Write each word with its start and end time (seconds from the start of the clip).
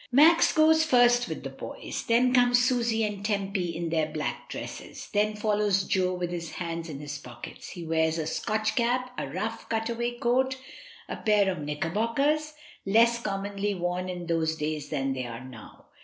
Max 0.11 0.51
goes 0.51 0.83
first 0.83 1.27
with 1.29 1.43
the 1.43 1.51
boys, 1.51 2.03
then 2.07 2.33
come 2.33 2.55
Susy 2.55 3.03
and 3.03 3.23
Tempy 3.23 3.75
in 3.75 3.89
their 3.89 4.07
black 4.07 4.49
dresses; 4.49 5.07
then 5.13 5.35
follows 5.35 5.83
Jo, 5.83 6.15
with 6.15 6.31
his 6.31 6.53
hands 6.53 6.89
in 6.89 6.97
his 6.99 7.19
pockets. 7.19 7.69
He 7.69 7.83
wears 7.85 8.17
a 8.17 8.25
Scotch 8.25 8.75
cap, 8.75 9.13
a 9.19 9.27
rough, 9.27 9.69
cut 9.69 9.89
away 9.91 10.13
coat, 10.17 10.55
a 11.07 11.17
pair 11.17 11.51
of 11.51 11.59
knicker 11.59 11.91
bockers, 11.91 12.53
less 12.83 13.21
commonly 13.21 13.75
worn 13.75 14.09
in 14.09 14.25
those 14.25 14.55
days 14.55 14.89
than 14.89 15.13
they 15.13 15.27
are 15.27 15.43
now. 15.45 15.85